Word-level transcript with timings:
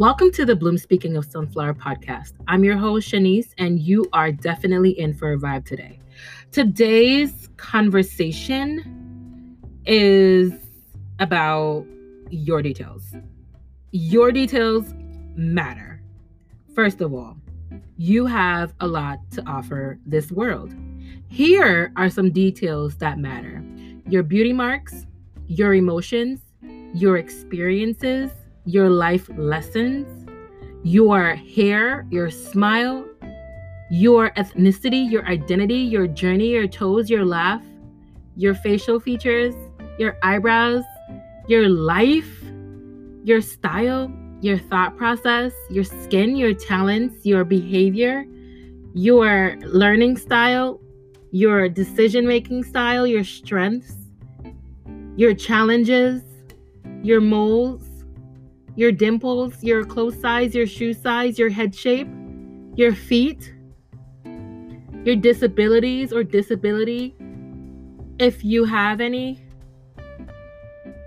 Welcome 0.00 0.32
to 0.32 0.46
the 0.46 0.56
Bloom 0.56 0.78
Speaking 0.78 1.18
of 1.18 1.26
Sunflower 1.26 1.74
podcast. 1.74 2.32
I'm 2.48 2.64
your 2.64 2.78
host, 2.78 3.12
Shanice, 3.12 3.48
and 3.58 3.78
you 3.78 4.06
are 4.14 4.32
definitely 4.32 4.98
in 4.98 5.12
for 5.12 5.34
a 5.34 5.36
vibe 5.36 5.66
today. 5.66 6.00
Today's 6.52 7.50
conversation 7.58 9.58
is 9.84 10.54
about 11.18 11.84
your 12.30 12.62
details. 12.62 13.14
Your 13.92 14.32
details 14.32 14.94
matter. 15.36 16.00
First 16.74 17.02
of 17.02 17.12
all, 17.12 17.36
you 17.98 18.24
have 18.24 18.72
a 18.80 18.86
lot 18.86 19.18
to 19.32 19.46
offer 19.46 19.98
this 20.06 20.32
world. 20.32 20.74
Here 21.28 21.92
are 21.96 22.08
some 22.08 22.30
details 22.30 22.96
that 22.96 23.18
matter 23.18 23.62
your 24.08 24.22
beauty 24.22 24.54
marks, 24.54 25.04
your 25.46 25.74
emotions, 25.74 26.40
your 26.94 27.18
experiences, 27.18 28.30
your 28.70 28.88
life 28.88 29.28
lessons, 29.36 30.28
your 30.84 31.34
hair, 31.34 32.06
your 32.10 32.30
smile, 32.30 33.04
your 33.90 34.30
ethnicity, 34.30 35.10
your 35.10 35.26
identity, 35.26 35.74
your 35.74 36.06
journey, 36.06 36.50
your 36.50 36.68
toes, 36.68 37.10
your 37.10 37.24
laugh, 37.24 37.62
your 38.36 38.54
facial 38.54 39.00
features, 39.00 39.54
your 39.98 40.16
eyebrows, 40.22 40.84
your 41.48 41.68
life, 41.68 42.44
your 43.24 43.40
style, 43.40 44.12
your 44.40 44.58
thought 44.58 44.96
process, 44.96 45.52
your 45.68 45.84
skin, 45.84 46.36
your 46.36 46.54
talents, 46.54 47.26
your 47.26 47.44
behavior, 47.44 48.24
your 48.94 49.56
learning 49.62 50.16
style, 50.16 50.80
your 51.32 51.68
decision 51.68 52.26
making 52.26 52.62
style, 52.62 53.06
your 53.06 53.24
strengths, 53.24 53.94
your 55.16 55.34
challenges, 55.34 56.22
your 57.02 57.20
moles, 57.20 57.89
your 58.76 58.92
dimples, 58.92 59.62
your 59.62 59.84
clothes 59.84 60.20
size, 60.20 60.54
your 60.54 60.66
shoe 60.66 60.92
size, 60.92 61.38
your 61.38 61.50
head 61.50 61.74
shape, 61.74 62.08
your 62.74 62.94
feet, 62.94 63.52
your 65.04 65.16
disabilities 65.16 66.12
or 66.12 66.22
disability, 66.22 67.14
if 68.18 68.44
you 68.44 68.64
have 68.64 69.00
any, 69.00 69.40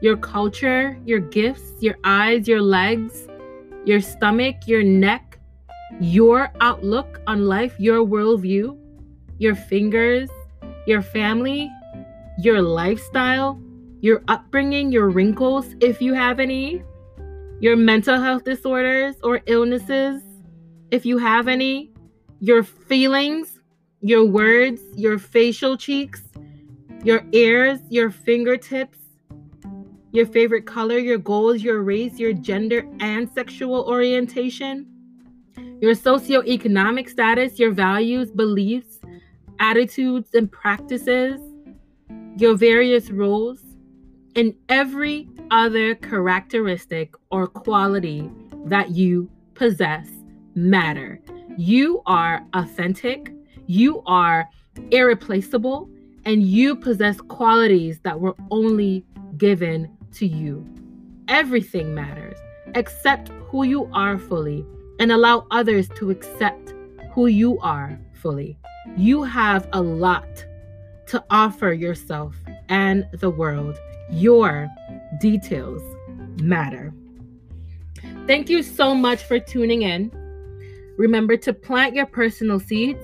your 0.00 0.16
culture, 0.16 0.98
your 1.04 1.20
gifts, 1.20 1.72
your 1.80 1.96
eyes, 2.04 2.48
your 2.48 2.60
legs, 2.60 3.28
your 3.84 4.00
stomach, 4.00 4.56
your 4.66 4.82
neck, 4.82 5.38
your 6.00 6.52
outlook 6.60 7.20
on 7.26 7.46
life, 7.46 7.74
your 7.78 8.04
worldview, 8.04 8.76
your 9.38 9.54
fingers, 9.54 10.28
your 10.86 11.00
family, 11.00 11.70
your 12.38 12.60
lifestyle, 12.60 13.60
your 14.00 14.22
upbringing, 14.28 14.92
your 14.92 15.08
wrinkles, 15.08 15.74
if 15.80 16.02
you 16.02 16.12
have 16.12 16.40
any, 16.40 16.82
your 17.60 17.76
mental 17.76 18.20
health 18.20 18.44
disorders 18.44 19.16
or 19.22 19.40
illnesses, 19.46 20.22
if 20.90 21.06
you 21.06 21.18
have 21.18 21.48
any, 21.48 21.90
your 22.40 22.62
feelings, 22.62 23.58
your 24.00 24.24
words, 24.24 24.82
your 24.94 25.18
facial 25.18 25.76
cheeks, 25.76 26.22
your 27.02 27.22
ears, 27.32 27.80
your 27.88 28.10
fingertips, 28.10 28.98
your 30.12 30.26
favorite 30.26 30.66
color, 30.66 30.98
your 30.98 31.18
goals, 31.18 31.62
your 31.62 31.82
race, 31.82 32.18
your 32.18 32.32
gender 32.32 32.86
and 33.00 33.30
sexual 33.30 33.84
orientation, 33.84 34.86
your 35.80 35.94
socioeconomic 35.94 37.08
status, 37.08 37.58
your 37.58 37.70
values, 37.70 38.30
beliefs, 38.30 38.98
attitudes, 39.60 40.34
and 40.34 40.50
practices, 40.50 41.40
your 42.38 42.56
various 42.56 43.10
roles, 43.10 43.60
and 44.36 44.54
every 44.68 45.28
other 45.50 45.94
characteristic 45.94 47.14
or 47.30 47.46
quality 47.46 48.30
that 48.66 48.90
you 48.90 49.30
possess 49.54 50.08
matter. 50.54 51.20
You 51.56 52.02
are 52.06 52.44
authentic, 52.52 53.32
you 53.66 54.02
are 54.06 54.48
irreplaceable, 54.90 55.88
and 56.26 56.42
you 56.42 56.76
possess 56.76 57.20
qualities 57.20 58.00
that 58.00 58.20
were 58.20 58.36
only 58.50 59.04
given 59.38 59.90
to 60.12 60.26
you. 60.26 60.66
Everything 61.28 61.94
matters. 61.94 62.36
Accept 62.74 63.30
who 63.48 63.62
you 63.62 63.88
are 63.92 64.18
fully 64.18 64.66
and 64.98 65.12
allow 65.12 65.46
others 65.50 65.88
to 65.96 66.10
accept 66.10 66.74
who 67.12 67.26
you 67.26 67.58
are 67.60 67.98
fully. 68.12 68.58
You 68.96 69.22
have 69.22 69.68
a 69.72 69.80
lot 69.80 70.44
to 71.06 71.24
offer 71.30 71.72
yourself 71.72 72.36
and 72.68 73.06
the 73.12 73.30
world. 73.30 73.78
Your 74.10 74.68
details 75.20 75.82
matter. 76.40 76.92
Thank 78.26 78.48
you 78.48 78.62
so 78.62 78.94
much 78.94 79.22
for 79.22 79.38
tuning 79.38 79.82
in. 79.82 80.10
Remember 80.96 81.36
to 81.36 81.52
plant 81.52 81.94
your 81.94 82.06
personal 82.06 82.58
seeds 82.58 83.02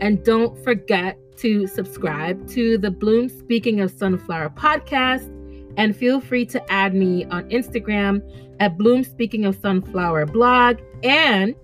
and 0.00 0.24
don't 0.24 0.62
forget 0.64 1.18
to 1.38 1.66
subscribe 1.66 2.48
to 2.48 2.78
the 2.78 2.90
Bloom 2.90 3.28
Speaking 3.28 3.80
of 3.80 3.90
Sunflower 3.90 4.50
podcast 4.50 5.32
and 5.76 5.94
feel 5.94 6.20
free 6.20 6.46
to 6.46 6.72
add 6.72 6.94
me 6.94 7.24
on 7.26 7.48
Instagram 7.50 8.22
at 8.60 8.78
Bloom 8.78 9.04
Speaking 9.04 9.44
of 9.44 9.56
Sunflower 9.56 10.26
blog 10.26 10.78
and 11.02 11.54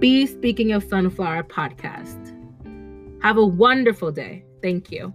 Be 0.00 0.26
Speaking 0.26 0.72
of 0.72 0.82
Sunflower 0.84 1.44
podcast. 1.44 2.36
Have 3.22 3.36
a 3.36 3.46
wonderful 3.46 4.10
day. 4.10 4.44
Thank 4.62 4.90
you. 4.90 5.14